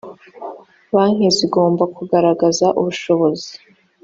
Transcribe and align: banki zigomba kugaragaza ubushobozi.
banki 0.93 1.27
zigomba 1.37 1.83
kugaragaza 1.95 2.67
ubushobozi. 2.79 3.51